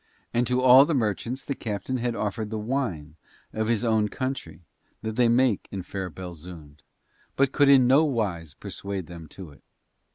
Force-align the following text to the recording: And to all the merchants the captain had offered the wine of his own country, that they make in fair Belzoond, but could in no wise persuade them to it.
And 0.33 0.47
to 0.47 0.59
all 0.61 0.85
the 0.85 0.95
merchants 0.95 1.45
the 1.45 1.53
captain 1.53 1.97
had 1.97 2.15
offered 2.15 2.49
the 2.49 2.57
wine 2.57 3.17
of 3.53 3.67
his 3.67 3.83
own 3.83 4.09
country, 4.09 4.61
that 5.03 5.15
they 5.15 5.27
make 5.29 5.67
in 5.69 5.83
fair 5.83 6.09
Belzoond, 6.09 6.81
but 7.35 7.51
could 7.51 7.69
in 7.69 7.85
no 7.85 8.03
wise 8.03 8.55
persuade 8.55 9.05
them 9.05 9.27
to 9.27 9.51
it. 9.51 9.61